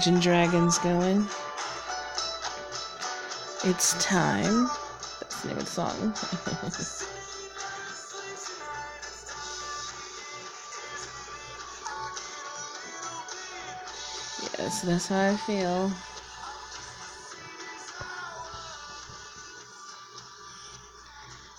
[0.00, 1.26] Imagine Dragons going.
[3.64, 4.70] It's time.
[5.20, 6.00] That's the name of the song.
[14.58, 15.92] yes, that's how I feel.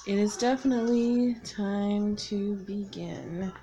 [0.08, 3.54] It is definitely time to begin.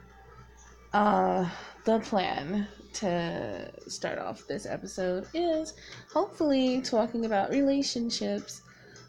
[0.92, 1.50] Uh,
[1.89, 5.72] the plan to start off this episode is
[6.12, 8.61] hopefully talking about relationships,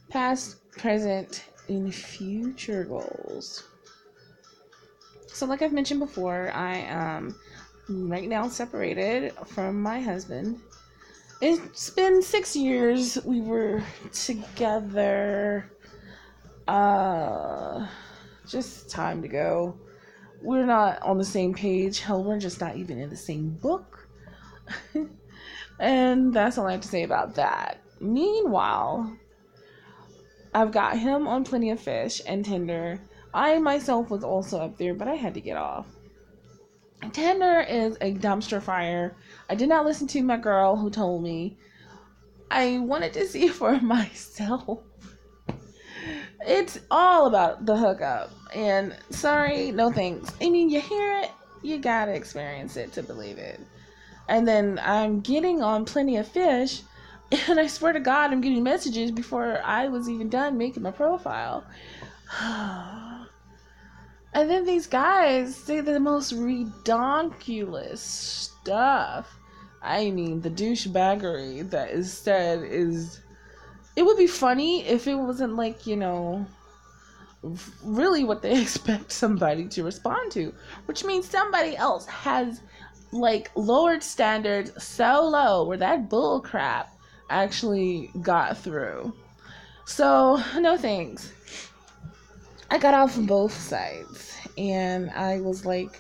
[0.08, 3.66] past, present, and future goals.
[5.28, 7.36] So, like I've mentioned before, I am
[7.90, 10.62] right now separated from my husband.
[11.42, 13.18] It's been six years.
[13.26, 15.70] We were together.
[16.66, 17.86] Uh,
[18.48, 19.78] just time to go
[20.42, 22.00] we're not on the same page.
[22.00, 24.08] Hell, we're just not even in the same book.
[25.80, 27.82] and that's all I have to say about that.
[28.00, 29.18] Meanwhile,
[30.54, 33.00] I've got him on Plenty of Fish and Tinder.
[33.34, 35.88] I myself was also up there, but I had to get off.
[37.12, 39.16] Tinder is a dumpster fire.
[39.50, 41.58] I did not listen to my girl who told me.
[42.52, 44.80] I wanted to see for myself.
[46.46, 48.32] It's all about the hookup.
[48.54, 50.32] And sorry, no thanks.
[50.42, 53.60] I mean, you hear it, you gotta experience it to believe it.
[54.28, 56.82] And then I'm getting on Plenty of Fish,
[57.48, 60.92] and I swear to God, I'm getting messages before I was even done making my
[60.92, 61.64] profile.
[62.42, 63.28] and
[64.34, 69.36] then these guys say the most redonkulous stuff.
[69.82, 73.22] I mean, the douchebaggery that is said is.
[73.96, 76.46] It would be funny if it wasn't like, you know,
[77.84, 80.54] really what they expect somebody to respond to,
[80.86, 82.62] which means somebody else has
[83.12, 86.96] like lowered standards so low where that bull crap
[87.30, 89.14] actually got through.
[89.86, 91.34] So, no thanks.
[92.70, 96.00] I got off both sides and I was like,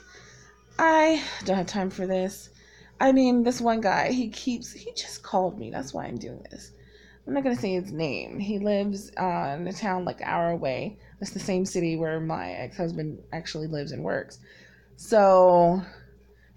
[0.77, 2.51] I don't have time for this.
[3.01, 5.71] I mean, this one guy, he keeps, he just called me.
[5.71, 6.71] That's why I'm doing this.
[7.27, 8.39] I'm not to say his name.
[8.39, 10.97] He lives uh, in a town like an hour away.
[11.21, 14.39] It's the same city where my ex husband actually lives and works.
[14.95, 15.83] So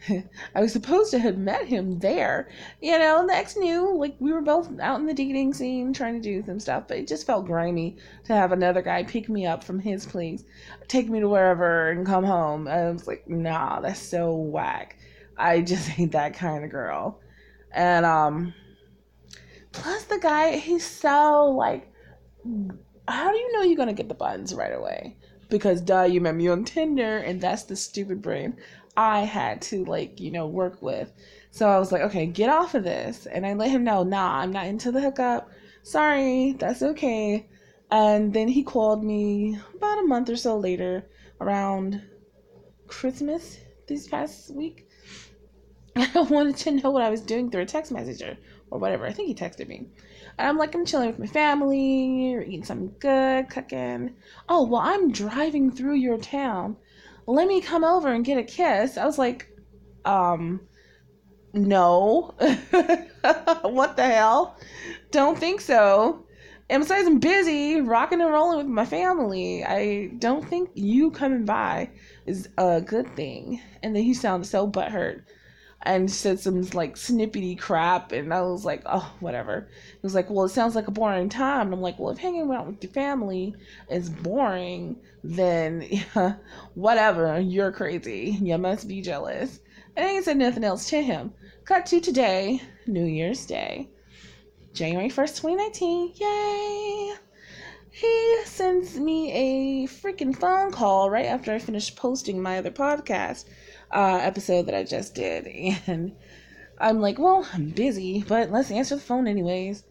[0.55, 2.49] I was supposed to have met him there.
[2.81, 6.15] You know, the ex knew, like, we were both out in the dating scene trying
[6.15, 9.47] to do some stuff, but it just felt grimy to have another guy pick me
[9.47, 10.44] up from his place,
[10.89, 12.67] take me to wherever, and come home.
[12.67, 14.97] And I was like, nah, that's so whack.
[15.37, 17.21] I just ain't that kind of girl.
[17.73, 18.55] And, um,
[19.72, 21.93] plus the guy, he's so, like,
[23.09, 25.16] how do you know you're gonna get the buttons right away?
[25.49, 28.56] Because duh, you met me on Tinder, and that's the stupid brain
[28.97, 31.12] I had to like you know work with.
[31.50, 34.38] So I was like, okay, get off of this, and I let him know, nah,
[34.38, 35.50] I'm not into the hookup.
[35.82, 37.47] Sorry, that's okay.
[37.91, 42.03] And then he called me about a month or so later, around
[42.87, 44.88] Christmas this past week.
[45.97, 48.38] I wanted to know what I was doing through a text messenger
[48.72, 49.06] or whatever.
[49.06, 49.87] I think he texted me.
[50.38, 54.15] And I'm like, I'm chilling with my family, eating something good, cooking.
[54.49, 56.77] Oh, well, I'm driving through your town.
[57.27, 58.97] Let me come over and get a kiss.
[58.97, 59.55] I was like,
[60.06, 60.62] um,
[61.53, 62.34] no.
[63.62, 64.56] what the hell?
[65.11, 66.25] Don't think so.
[66.70, 69.62] And besides, I'm busy rocking and rolling with my family.
[69.62, 71.91] I don't think you coming by
[72.25, 73.61] is a good thing.
[73.82, 75.25] And then he sounded so butthurt
[75.84, 79.69] and said some like snippety crap and I was like, oh whatever.
[79.93, 82.19] He was like, Well it sounds like a boring time and I'm like, Well if
[82.19, 83.55] hanging out with your family
[83.90, 86.34] is boring, then yeah,
[86.75, 88.38] whatever, you're crazy.
[88.40, 89.61] You must be jealous.
[89.96, 91.32] And I ain't said nothing else to him.
[91.64, 93.88] Cut to today, New Year's Day.
[94.73, 96.12] January 1st, 2019.
[96.17, 97.14] Yay!
[97.90, 103.44] He sends me a freaking phone call right after I finished posting my other podcast
[103.93, 105.47] uh, episode that I just did.
[105.87, 106.17] And
[106.79, 109.85] I'm like, well, I'm busy, but let's answer the phone anyways.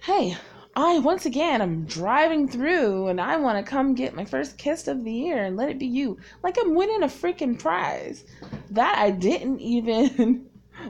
[0.00, 0.36] Hey,
[0.76, 4.86] I once again I'm driving through and I want to come get my first kiss
[4.86, 6.18] of the year and let it be you.
[6.42, 8.24] Like I'm winning a freaking prize
[8.70, 10.46] that I didn't even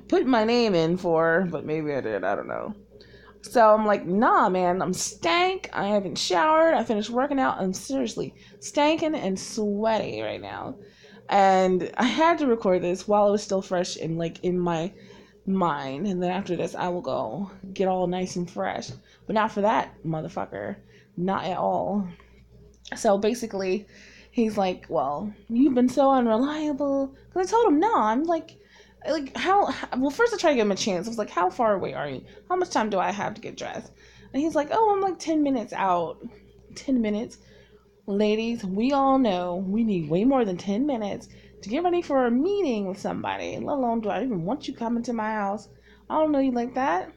[0.08, 2.22] put my name in for, but maybe I did.
[2.22, 2.74] I don't know.
[3.40, 5.70] So I'm like, nah, man, I'm stank.
[5.72, 6.74] I haven't showered.
[6.74, 7.58] I finished working out.
[7.58, 10.76] I'm seriously stanking and sweaty right now
[11.28, 14.92] and I had to record this while it was still fresh and like in my
[15.46, 18.90] mind, and then after this, I will go get all nice and fresh.
[19.26, 20.76] But not for that motherfucker,
[21.16, 22.08] not at all.
[22.96, 23.86] So basically,
[24.30, 28.56] he's like, "Well, you've been so unreliable." Because I told him, "No, I'm like."
[29.08, 31.48] like how well first i tried to give him a chance i was like how
[31.48, 33.92] far away are you how much time do i have to get dressed
[34.32, 36.18] and he's like oh i'm like 10 minutes out
[36.74, 37.38] 10 minutes
[38.08, 41.28] ladies we all know we need way more than 10 minutes
[41.62, 44.74] to get ready for a meeting with somebody let alone do i even want you
[44.74, 45.68] coming to my house
[46.08, 47.12] i don't know you like that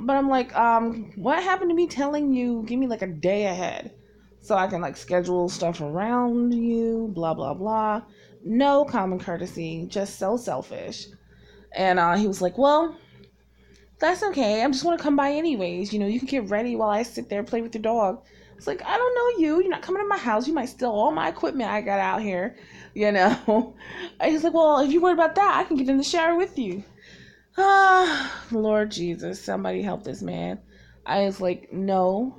[0.00, 3.46] but i'm like um what happened to me telling you give me like a day
[3.46, 3.92] ahead
[4.40, 8.02] so i can like schedule stuff around you blah blah blah
[8.44, 11.06] no common courtesy, just so selfish.
[11.72, 12.96] And uh, he was like, Well,
[13.98, 14.62] that's okay.
[14.62, 15.92] I'm just want to come by anyways.
[15.92, 18.22] You know, you can get ready while I sit there and play with your dog.
[18.58, 19.60] It's like, I don't know you.
[19.60, 20.48] You're not coming to my house.
[20.48, 22.56] You might steal all my equipment I got out here.
[22.92, 23.76] You know?
[24.20, 26.36] I was like, Well, if you're worried about that, I can get in the shower
[26.36, 26.82] with you.
[27.56, 30.58] Ah, Lord Jesus, somebody help this man.
[31.06, 32.36] I was like, No,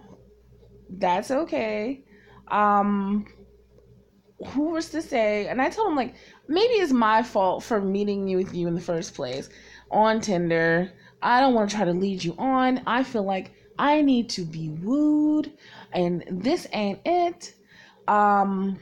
[0.89, 2.03] that's okay.
[2.49, 3.25] Um,
[4.47, 5.47] who was to say?
[5.47, 6.15] And I told him like
[6.49, 9.49] maybe it's my fault for meeting you with you in the first place
[9.89, 10.91] on Tinder.
[11.21, 12.81] I don't want to try to lead you on.
[12.85, 15.53] I feel like I need to be wooed,
[15.93, 17.53] and this ain't it.
[18.07, 18.79] Um.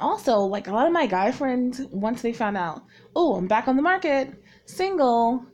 [0.00, 2.82] Also, like a lot of my guy friends, once they found out,
[3.14, 4.34] oh, I'm back on the market,
[4.66, 5.46] single,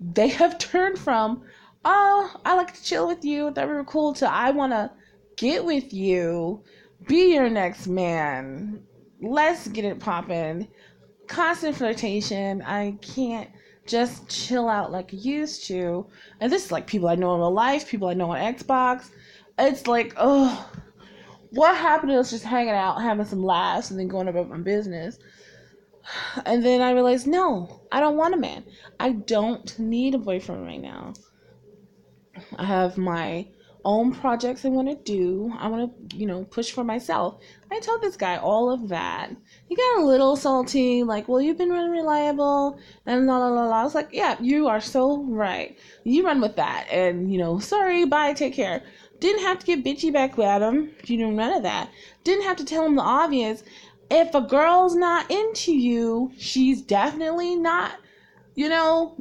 [0.00, 1.42] they have turned from,
[1.84, 4.92] oh, I like to chill with you, that we were cool, to I want to
[5.36, 6.62] get with you
[7.06, 8.82] be your next man.
[9.20, 10.68] Let's get it popping.
[11.26, 12.62] Constant flirtation.
[12.62, 13.50] I can't
[13.86, 16.06] just chill out like I used to.
[16.40, 19.10] And this is like people I know in real life, people I know on Xbox.
[19.58, 20.70] It's like, oh,
[21.50, 24.58] what happened to us just hanging out, having some laughs, and then going about my
[24.58, 25.18] business?
[26.46, 28.64] And then I realized, no, I don't want a man.
[28.98, 31.12] I don't need a boyfriend right now.
[32.56, 33.46] I have my
[33.84, 35.52] own projects I want to do.
[35.58, 37.40] I want to, you know, push for myself.
[37.70, 39.30] I told this guy all of that.
[39.68, 43.80] He got a little salty, like, well, you've been unreliable, and la la la la.
[43.80, 45.78] I was like, yeah, you are so right.
[46.04, 48.82] You run with that, and you know, sorry, bye, take care.
[49.22, 50.90] Didn't have to get bitchy back at him.
[51.04, 51.88] You know, none of that.
[52.24, 53.62] Didn't have to tell him the obvious.
[54.10, 57.92] If a girl's not into you, she's definitely not,
[58.56, 59.14] you know,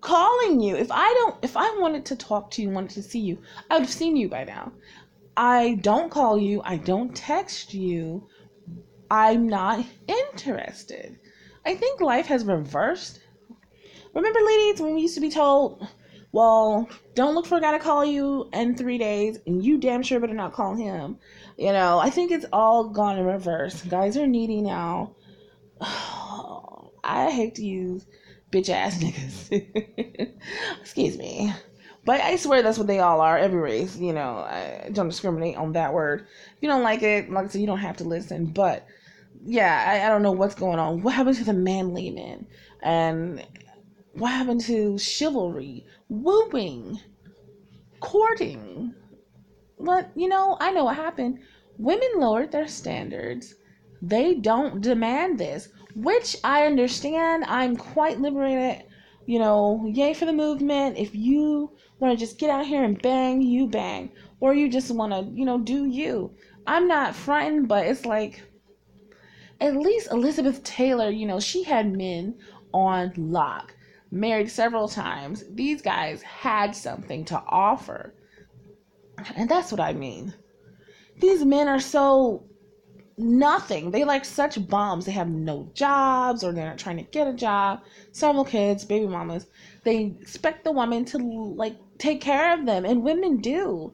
[0.00, 0.76] calling you.
[0.76, 3.74] If I don't, if I wanted to talk to you, wanted to see you, I
[3.74, 4.70] would have seen you by now.
[5.36, 6.62] I don't call you.
[6.64, 8.28] I don't text you.
[9.10, 11.18] I'm not interested.
[11.66, 13.18] I think life has reversed.
[14.14, 15.84] Remember, ladies, when we used to be told,
[16.32, 20.02] well, don't look for a guy to call you in three days, and you damn
[20.02, 21.18] sure better not call him.
[21.56, 23.82] You know, I think it's all gone in reverse.
[23.82, 25.14] Guys are needy now.
[25.80, 28.06] I hate to use
[28.52, 30.32] bitch ass niggas.
[30.80, 31.52] Excuse me.
[32.04, 33.96] But I swear that's what they all are, every race.
[33.96, 36.26] You know, I don't discriminate on that word.
[36.56, 38.46] If you don't like it, like I said, you don't have to listen.
[38.46, 38.86] But
[39.44, 41.02] yeah, I, I don't know what's going on.
[41.02, 42.46] What happened to the manly men?
[42.82, 43.46] And
[44.12, 46.98] what happened to chivalry, wooing,
[48.00, 48.94] courting?
[49.78, 51.38] But, you know, I know what happened.
[51.78, 53.54] Women lowered their standards.
[54.02, 57.44] They don't demand this which I understand.
[57.46, 58.84] I'm quite liberated.
[59.26, 60.96] You know, yay for the movement.
[60.96, 64.10] If you want to just get out here and bang, you bang.
[64.40, 66.34] Or you just want to, you know, do you.
[66.66, 68.42] I'm not frightened, but it's like,
[69.60, 72.36] at least Elizabeth Taylor, you know, she had men
[72.72, 73.74] on lock,
[74.10, 75.44] married several times.
[75.50, 78.14] These guys had something to offer.
[79.36, 80.34] And that's what I mean.
[81.20, 82.44] These men are so
[83.18, 83.90] nothing.
[83.90, 85.04] They like such bums.
[85.04, 87.80] They have no jobs or they're not trying to get a job.
[88.12, 89.46] Several kids, baby mamas.
[89.84, 93.92] They expect the woman to like take care of them, and women do.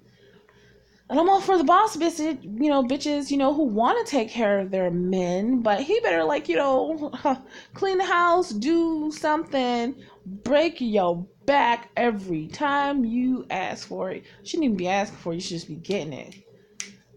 [1.10, 4.10] And I'm all for the boss bitches, you know, bitches, you know, who want to
[4.10, 7.12] take care of their men, but he better like, you know,
[7.74, 9.94] clean the house, do something,
[10.24, 14.22] break your back every time you ask for it.
[14.22, 16.34] You shouldn't even be asking for it, you should just be getting it.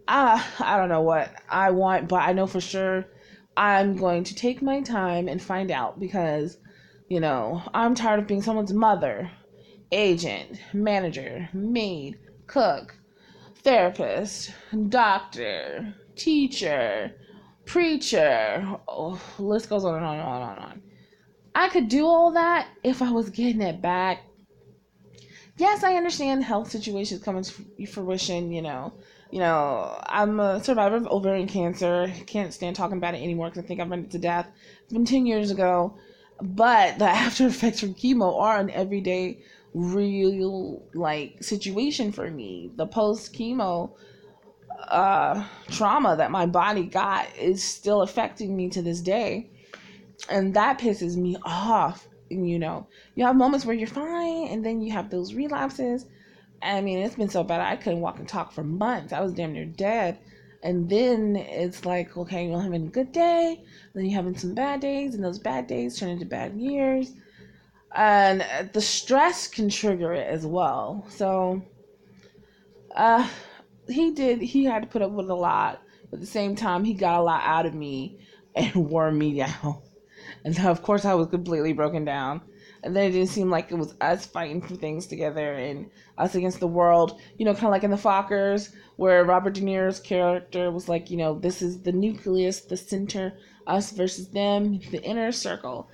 [0.07, 3.05] I I don't know what I want, but I know for sure
[3.55, 6.57] I'm going to take my time and find out because,
[7.09, 9.31] you know, I'm tired of being someone's mother,
[9.91, 12.95] agent, manager, maid, cook,
[13.67, 14.53] therapist,
[14.87, 17.13] doctor, teacher,
[17.65, 18.77] preacher.
[18.87, 20.81] Oh, list goes on and on and on and on.
[21.53, 24.23] I could do all that if I was getting it back.
[25.57, 28.93] Yes, I understand health situations coming to fruition, you know
[29.31, 32.11] you know, I'm a survivor of ovarian cancer.
[32.25, 34.47] Can't stand talking about it anymore because I think I've run it to death.
[34.83, 35.97] It's been 10 years ago.
[36.41, 39.39] But the after effects from chemo are an everyday,
[39.73, 42.71] real, like, situation for me.
[42.75, 43.91] The post chemo
[44.89, 49.49] uh, trauma that my body got is still affecting me to this day.
[50.29, 52.07] and that pisses me off.
[52.29, 56.05] You know, you have moments where you're fine, and then you have those relapses.
[56.61, 59.13] I mean, it's been so bad I couldn't walk and talk for months.
[59.13, 60.17] I was damn near dead.
[60.63, 64.81] And then it's like, okay, you're having a good day, then you're having some bad
[64.81, 67.13] days, and those bad days turn into bad years.
[67.95, 71.05] And the stress can trigger it as well.
[71.09, 71.61] So,
[72.95, 73.27] uh,
[73.87, 75.81] he did, he had to put up with a lot.
[76.09, 78.19] But at the same time, he got a lot out of me
[78.55, 79.81] and wore me down.
[80.43, 82.41] And of course, I was completely broken down.
[82.83, 86.35] And then it didn't seem like it was us fighting for things together and us
[86.35, 87.19] against the world.
[87.37, 91.09] You know, kind of like in the Fockers, where Robert De Niro's character was like,
[91.09, 95.89] you know, this is the nucleus, the center, us versus them, the inner circle.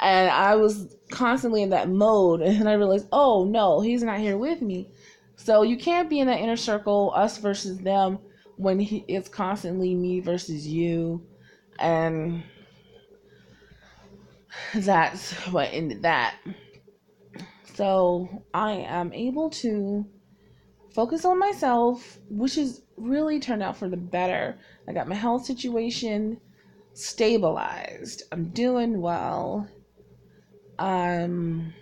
[0.00, 2.40] And I was constantly in that mode.
[2.42, 4.88] And I realized, oh no, he's not here with me.
[5.36, 8.18] So you can't be in that inner circle, us versus them,
[8.56, 11.26] when he, it's constantly me versus you.
[11.78, 12.42] And
[14.74, 16.36] that's what ended that.
[17.74, 20.06] So I am able to
[20.94, 24.58] focus on myself, which has really turned out for the better.
[24.88, 26.40] I got my health situation
[26.94, 28.22] stabilized.
[28.32, 29.68] I'm doing well.
[30.78, 31.74] I'm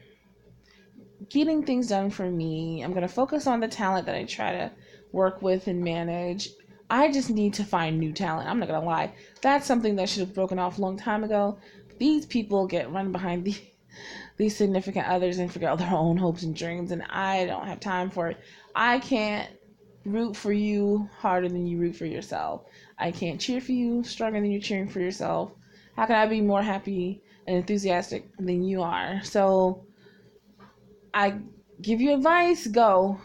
[1.28, 2.82] getting things done for me.
[2.82, 4.70] I'm going to focus on the talent that I try to
[5.12, 6.48] work with and manage.
[6.90, 8.48] I just need to find new talent.
[8.48, 9.14] I'm not going to lie.
[9.40, 11.58] That's something that should have broken off a long time ago
[11.98, 13.54] these people get run behind the,
[14.36, 17.80] these significant others and forget all their own hopes and dreams and i don't have
[17.80, 18.38] time for it
[18.74, 19.48] i can't
[20.04, 22.62] root for you harder than you root for yourself
[22.98, 25.52] i can't cheer for you stronger than you're cheering for yourself
[25.96, 29.84] how can i be more happy and enthusiastic than you are so
[31.12, 31.38] i
[31.82, 33.18] give you advice go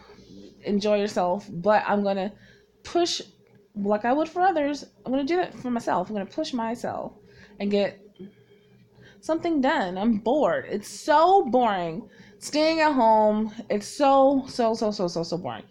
[0.64, 2.32] enjoy yourself but i'm gonna
[2.84, 3.22] push
[3.76, 7.14] like i would for others i'm gonna do that for myself i'm gonna push myself
[7.60, 8.00] and get
[9.22, 9.98] something done.
[9.98, 10.66] I'm bored.
[10.70, 12.10] It's so boring.
[12.40, 15.64] Staying at home, it's so, so, so, so, so, so boring.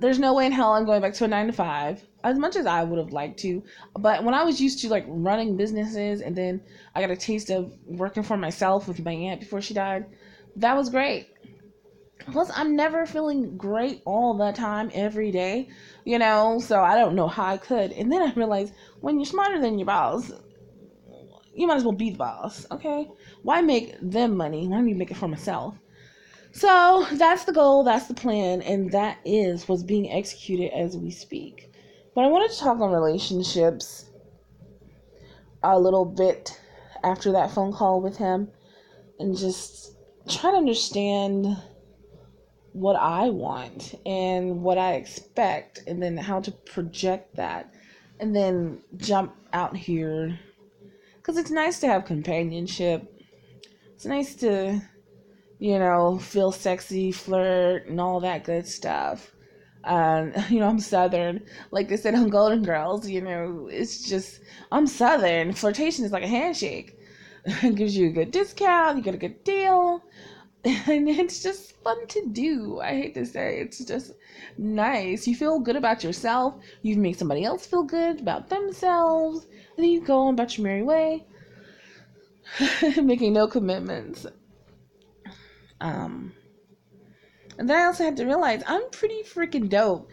[0.00, 2.56] There's no way in hell I'm going back to a nine to five, as much
[2.56, 3.62] as I would have liked to.
[3.98, 6.60] But when I was used to like running businesses and then
[6.94, 10.06] I got a taste of working for myself with my aunt before she died,
[10.56, 11.28] that was great.
[12.30, 15.68] Plus, I'm never feeling great all the time, every day,
[16.04, 17.92] you know, so I don't know how I could.
[17.92, 20.30] And then I realized when you're smarter than your boss,
[21.54, 23.08] you might as well be the boss, okay?
[23.42, 24.68] Why make them money?
[24.68, 25.78] Why don't you make it for myself?
[26.52, 31.10] So that's the goal, that's the plan, and that is what's being executed as we
[31.10, 31.69] speak.
[32.20, 34.04] But I wanted to talk on relationships
[35.62, 36.60] a little bit
[37.02, 38.50] after that phone call with him
[39.18, 39.96] and just
[40.28, 41.56] try to understand
[42.74, 47.72] what I want and what I expect, and then how to project that,
[48.18, 50.38] and then jump out here
[51.16, 53.18] because it's nice to have companionship.
[53.94, 54.78] It's nice to,
[55.58, 59.32] you know, feel sexy, flirt, and all that good stuff.
[59.84, 61.42] And you know, I'm Southern.
[61.70, 64.40] Like they said on Golden Girls, you know, it's just
[64.72, 65.52] I'm Southern.
[65.52, 66.98] Flirtation is like a handshake.
[67.44, 68.96] it gives you a good discount.
[68.96, 70.02] You get a good deal.
[70.62, 72.80] And it's just fun to do.
[72.80, 74.12] I hate to say it's just
[74.58, 75.26] nice.
[75.26, 76.54] You feel good about yourself.
[76.82, 79.46] You make somebody else feel good about themselves
[79.80, 81.24] and then you go on about your merry way,
[83.02, 84.26] making no commitments.
[85.80, 86.34] Um,
[87.60, 90.10] and then I also had to realize I'm pretty freaking dope.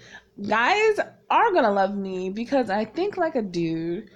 [0.47, 0.99] Guys
[1.31, 4.09] are gonna love me because I think like a dude,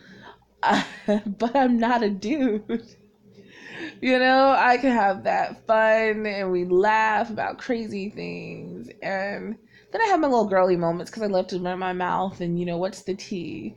[0.61, 2.63] but I'm not a dude.
[4.01, 8.89] you know, I can have that fun and we laugh about crazy things.
[9.01, 9.57] And
[9.91, 12.59] then I have my little girly moments because I love to run my mouth and,
[12.59, 13.75] you know, what's the tea?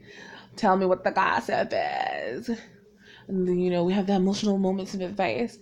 [0.56, 2.48] tell me what the gossip is.
[3.28, 5.58] And then, you know, we have the emotional moments of advice.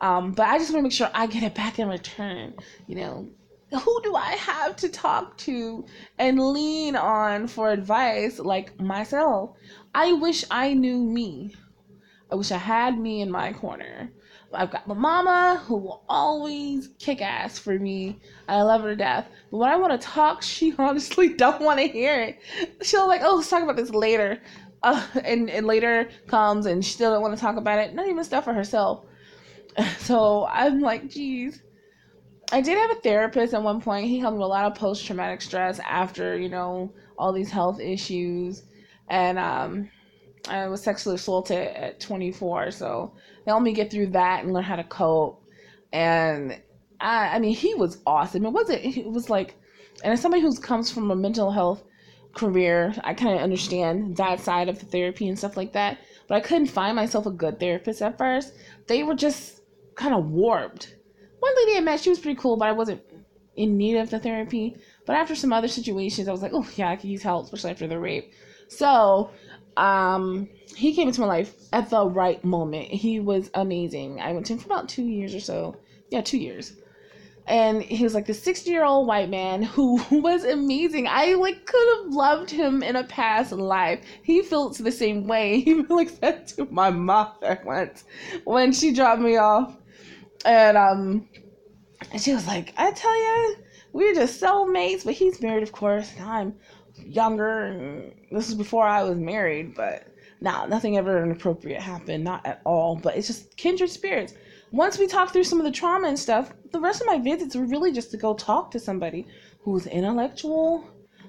[0.00, 2.54] Um, but I just want to make sure I get it back in return.
[2.86, 3.28] You know,
[3.70, 5.84] who do I have to talk to
[6.18, 9.56] and lean on for advice like myself?
[9.94, 11.54] I wish I knew me.
[12.30, 14.10] I wish I had me in my corner.
[14.52, 18.20] I've got my mama who will always kick ass for me.
[18.48, 19.28] I love her to death.
[19.50, 22.38] But when I want to talk, she honestly don't want to hear it.
[22.82, 24.40] She'll like, oh, let's talk about this later.
[24.82, 27.94] Uh, and, and later comes and she still don't want to talk about it.
[27.94, 29.04] Not even stuff for herself.
[29.98, 31.62] So I'm like, geez.
[32.52, 34.06] I did have a therapist at one point.
[34.06, 37.50] He helped me with a lot of post traumatic stress after, you know, all these
[37.50, 38.62] health issues.
[39.08, 39.90] And um,
[40.48, 42.70] I was sexually assaulted at 24.
[42.70, 43.14] So
[43.44, 45.42] they helped me get through that and learn how to cope.
[45.92, 46.60] And
[47.00, 48.44] I, I mean, he was awesome.
[48.44, 48.84] It wasn't.
[48.84, 49.56] It was like,
[50.02, 51.82] and as somebody who comes from a mental health
[52.34, 55.98] career, I kind of understand that side of the therapy and stuff like that.
[56.28, 58.54] but I couldn't find myself a good therapist at first.
[58.86, 59.53] They were just
[59.94, 60.94] kind of warped.
[61.40, 63.02] One lady I met, she was pretty cool, but I wasn't
[63.56, 64.76] in need of the therapy.
[65.06, 67.70] But after some other situations, I was like, oh yeah, I could use help, especially
[67.70, 68.32] after the rape.
[68.68, 69.30] So,
[69.76, 72.86] um, he came into my life at the right moment.
[72.88, 74.20] He was amazing.
[74.20, 75.76] I went to him for about two years or so.
[76.10, 76.74] Yeah, two years
[77.46, 81.66] and he was like the 60 year old white man who was amazing i like
[81.66, 86.08] could have loved him in a past life he felt the same way he like
[86.08, 88.04] said to my mother once
[88.44, 89.76] when she dropped me off
[90.44, 91.28] and um
[92.12, 93.56] and she was like i tell you
[93.92, 96.54] we're just soulmates but he's married of course and i'm
[96.96, 100.06] younger and this is before i was married but
[100.40, 104.34] now nothing ever inappropriate happened not at all but it's just kindred spirits
[104.74, 107.54] once we talk through some of the trauma and stuff, the rest of my visits
[107.54, 109.24] were really just to go talk to somebody
[109.60, 110.84] who's intellectual,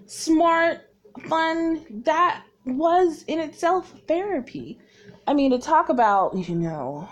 [0.08, 0.90] smart,
[1.28, 1.86] fun.
[2.06, 4.80] That was in itself therapy.
[5.28, 7.08] I mean, to talk about, you know,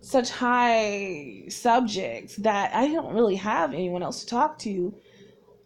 [0.00, 4.94] such high subjects that I don't really have anyone else to talk to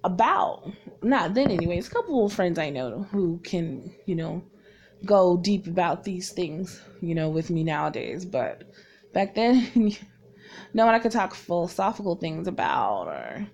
[0.03, 0.71] about.
[1.03, 1.89] Not then, anyways.
[1.89, 4.43] A couple of friends I know who can, you know,
[5.05, 8.25] go deep about these things, you know, with me nowadays.
[8.25, 8.65] But
[9.13, 9.71] back then
[10.75, 13.47] no one I could talk philosophical things about or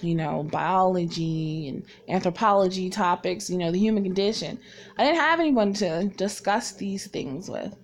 [0.00, 4.58] you know biology and anthropology topics you know the human condition
[4.98, 7.76] i didn't have anyone to discuss these things with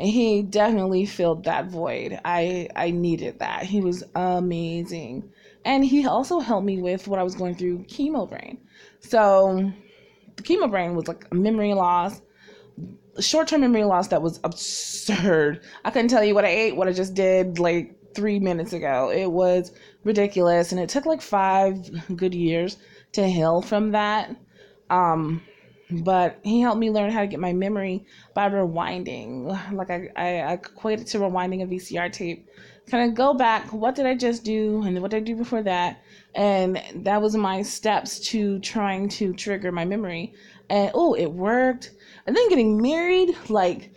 [0.00, 5.28] he definitely filled that void i i needed that he was amazing
[5.64, 8.58] and he also helped me with what i was going through chemo brain
[9.00, 9.72] so
[10.36, 12.20] the chemo brain was like a memory loss
[13.20, 15.60] short-term memory loss that was absurd.
[15.84, 19.10] I couldn't tell you what I ate, what I just did like three minutes ago.
[19.10, 19.72] It was
[20.04, 22.76] ridiculous, and it took like five good years
[23.12, 24.34] to heal from that.
[24.90, 25.42] Um,
[25.90, 29.72] but he helped me learn how to get my memory by rewinding.
[29.72, 32.48] Like I, I, I equate it to rewinding a VCR tape.
[32.90, 33.72] Kind of go back.
[33.72, 36.02] What did I just do, and what did I do before that?
[36.34, 40.32] And that was my steps to trying to trigger my memory.
[40.70, 41.90] And oh, it worked
[42.28, 43.90] and then getting married, like,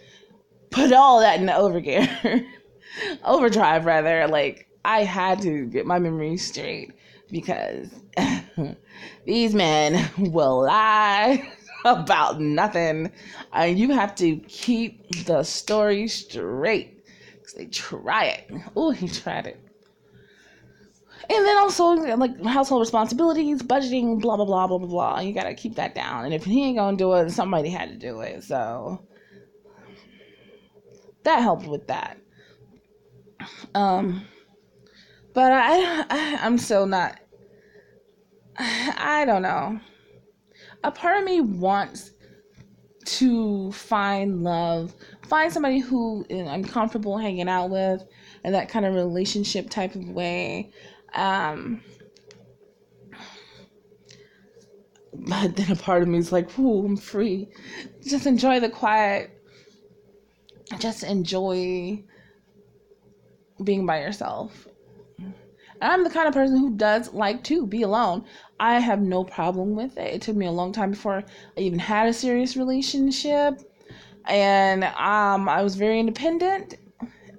[0.70, 2.46] put all that in the overgear,
[3.26, 4.26] overdrive rather.
[4.26, 6.94] Like, I had to get my memory straight
[7.30, 7.90] because
[9.26, 11.52] these men will lie
[11.86, 13.12] about nothing.
[13.54, 17.04] And you have to keep the story straight.
[17.34, 18.52] Because they try it.
[18.76, 19.60] Oh, he tried it.
[21.30, 25.20] And then also like household responsibilities, budgeting, blah blah blah blah blah blah.
[25.20, 26.26] You gotta keep that down.
[26.26, 28.44] And if he ain't gonna do it, somebody had to do it.
[28.44, 29.02] So
[31.24, 32.18] that helped with that.
[33.74, 34.24] Um,
[35.34, 37.20] but I, I I'm still not.
[38.58, 39.80] I don't know.
[40.84, 42.12] A part of me wants
[43.04, 44.94] to find love,
[45.28, 48.04] find somebody who I'm comfortable hanging out with,
[48.44, 50.72] and that kind of relationship type of way.
[51.14, 51.84] Um,
[55.14, 57.50] but then a part of me is like, "Ooh, I'm free.
[58.04, 59.30] Just enjoy the quiet.
[60.80, 62.04] Just enjoy
[63.64, 64.68] being by yourself."
[65.82, 68.26] I'm the kind of person who does like to be alone.
[68.60, 70.14] I have no problem with it.
[70.14, 71.24] It took me a long time before
[71.58, 73.60] I even had a serious relationship,
[74.26, 76.76] and um, I was very independent,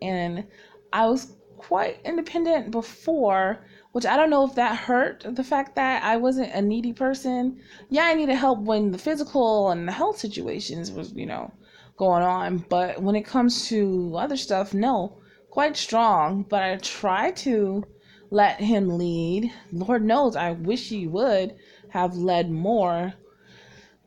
[0.01, 0.45] and
[0.93, 6.03] I was quite independent before, which I don't know if that hurt the fact that
[6.03, 7.61] I wasn't a needy person.
[7.89, 11.53] Yeah, I needed help when the physical and the health situations was, you know,
[11.97, 15.19] going on, but when it comes to other stuff, no,
[15.51, 17.85] quite strong, but I try to
[18.33, 19.53] let him lead.
[19.71, 21.55] Lord knows I wish he would
[21.91, 23.15] have led more.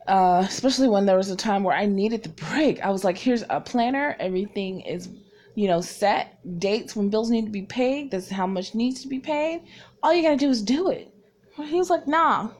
[0.06, 2.80] Uh, especially when there was a time where I needed the break.
[2.80, 5.08] I was like, here's a planner, everything is
[5.56, 8.10] you know, set dates when bills need to be paid.
[8.10, 9.62] This is how much needs to be paid.
[10.02, 11.10] All you gotta do is do it.
[11.56, 12.50] He was like, nah,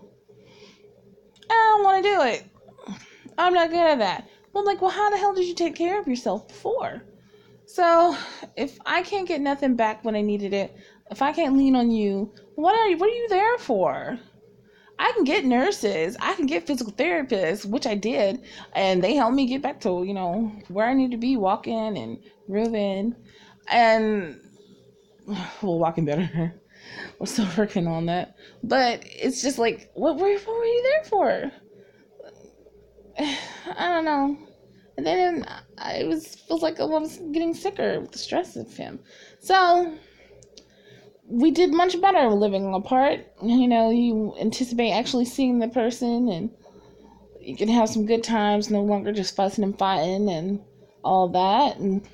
[1.51, 2.45] I don't want to do it.
[3.37, 4.27] I'm not good at that.
[4.53, 7.03] Well, I'm like, well, how the hell did you take care of yourself before?
[7.67, 8.17] So,
[8.57, 10.75] if I can't get nothing back when I needed it,
[11.11, 12.97] if I can't lean on you, what are you?
[12.97, 14.19] What are you there for?
[14.99, 18.43] I can get nurses, I can get physical therapists, which I did,
[18.75, 21.99] and they helped me get back to, you know, where I need to be walking
[21.99, 23.15] and moving.
[23.69, 24.41] And
[25.27, 26.55] well, walking better.
[27.19, 28.37] We're still working on that.
[28.63, 31.53] But it's just like, what were, what were you there for?
[33.19, 34.39] I don't know.
[34.97, 38.75] And then uh, I was feels like I was getting sicker with the stress of
[38.75, 38.99] him.
[39.41, 39.95] So
[41.29, 43.27] we did much better living apart.
[43.43, 46.51] You know, you anticipate actually seeing the person and
[47.41, 50.61] you can have some good times, no longer just fussing and fighting and
[51.05, 51.79] all that.
[51.79, 52.07] And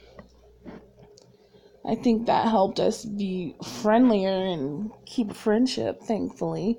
[1.85, 6.79] I think that helped us be friendlier and keep a friendship, thankfully.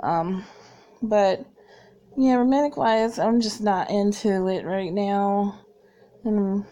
[0.00, 0.44] Um,
[1.02, 1.46] but
[2.16, 5.60] yeah, romantic wise, I'm just not into it right now.
[6.24, 6.64] And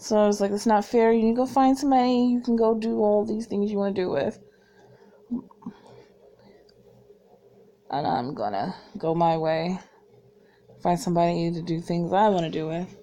[0.00, 1.12] so I was like, it's not fair.
[1.12, 4.02] You can go find somebody you can go do all these things you want to
[4.02, 4.38] do with.
[7.90, 9.78] And I'm gonna go my way.
[10.82, 12.96] Find somebody to do things I want to do with.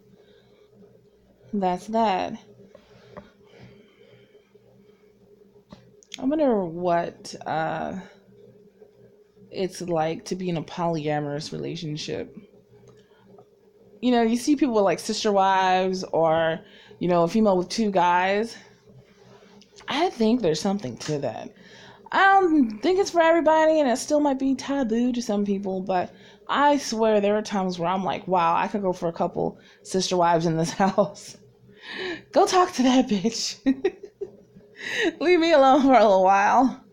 [1.53, 2.33] That's that.
[6.19, 7.99] I wonder what uh,
[9.51, 12.35] it's like to be in a polyamorous relationship.
[14.01, 16.59] You know, you see people like sister wives or,
[16.99, 18.57] you know, a female with two guys.
[19.87, 21.53] I think there's something to that.
[22.11, 25.81] I don't think it's for everybody, and it still might be taboo to some people,
[25.81, 26.13] but
[26.47, 29.57] I swear there are times where I'm like, wow, I could go for a couple
[29.83, 31.37] sister wives in this house.
[32.31, 33.57] go talk to that bitch.
[35.19, 36.83] Leave me alone for a little while.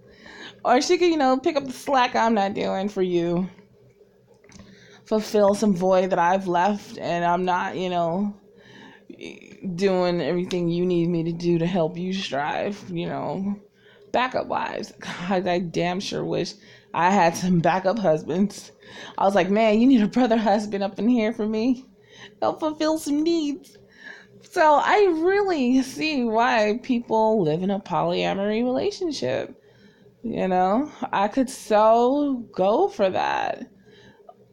[0.65, 3.49] Or she could, you know, pick up the slack I'm not doing for you.
[5.05, 8.35] Fulfill some void that I've left, and I'm not, you know,
[9.75, 13.57] doing everything you need me to do to help you strive, you know
[14.15, 14.93] backup wives.
[15.01, 16.55] God, I damn sure wish
[16.95, 18.73] I had some backup husbands.
[19.19, 21.85] I was like, man, you need a brother husband up in here for me.
[22.41, 23.77] Help fulfill some needs.
[24.43, 29.61] So I really see why people live in a polyamory relationship.
[30.23, 33.67] You know, I could so go for that.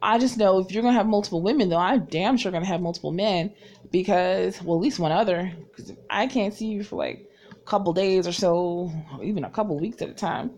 [0.02, 2.80] I just know if you're gonna have multiple women, though, I'm damn sure gonna have
[2.80, 3.54] multiple men
[3.92, 5.52] because, well, at least one other.
[5.70, 8.90] Because I can't see you for like a couple days or so,
[9.22, 10.50] even a couple weeks at a time,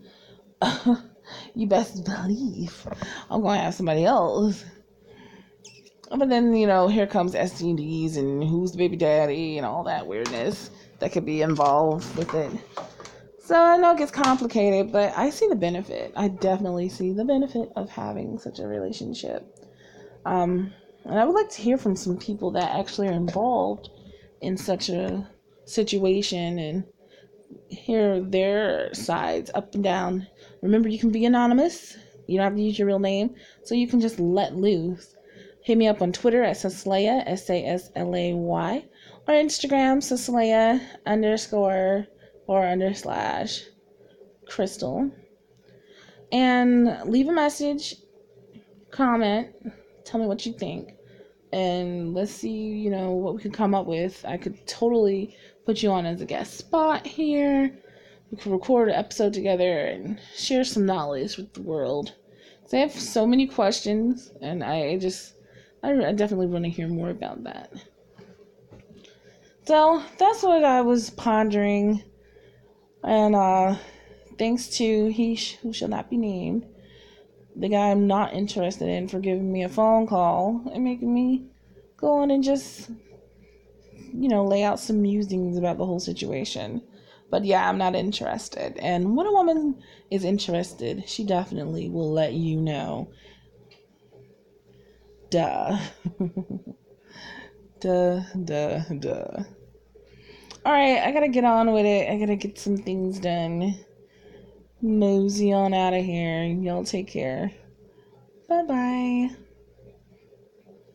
[1.55, 2.87] you best believe
[3.29, 4.65] I'm to have somebody else.
[6.09, 10.07] But then, you know, here comes STDs and who's the baby daddy and all that
[10.07, 12.51] weirdness that could be involved with it.
[13.45, 16.11] So I know it gets complicated, but I see the benefit.
[16.15, 19.45] I definitely see the benefit of having such a relationship.
[20.25, 23.89] Um, and I would like to hear from some people that actually are involved
[24.41, 25.29] in such a
[25.65, 26.85] situation and
[27.69, 30.25] hear their sides up and down.
[30.63, 31.97] Remember, you can be anonymous.
[32.25, 35.15] You don't have to use your real name, so you can just let loose.
[35.61, 38.85] Hit me up on Twitter at Saslaya, S A S L A Y,
[39.27, 42.07] or Instagram, Saslaya underscore
[42.47, 43.63] or under slash
[44.47, 45.11] crystal.
[46.31, 47.95] And leave a message,
[48.91, 49.49] comment,
[50.03, 50.93] tell me what you think,
[51.53, 54.25] and let's see, you know, what we can come up with.
[54.27, 57.77] I could totally put you on as a guest spot here.
[58.31, 62.13] We could record an episode together and share some knowledge with the world.
[62.65, 65.35] So I have so many questions, and I just,
[65.83, 67.71] I definitely want to hear more about that.
[69.65, 72.03] So that's what I was pondering,
[73.05, 73.75] and uh,
[74.37, 76.65] thanks to he who shall not be named,
[77.55, 81.47] the guy I'm not interested in, for giving me a phone call and making me
[81.97, 82.89] go on and just
[84.17, 86.81] you know, lay out some musings about the whole situation.
[87.29, 88.77] But yeah, I'm not interested.
[88.77, 93.09] And when a woman is interested, she definitely will let you know.
[95.29, 95.77] Duh.
[97.79, 99.43] duh, duh, duh.
[100.65, 102.09] Alright, I gotta get on with it.
[102.09, 103.79] I gotta get some things done.
[104.81, 106.43] Mosey on out of here.
[106.43, 107.51] Y'all take care.
[108.49, 109.44] Bye bye.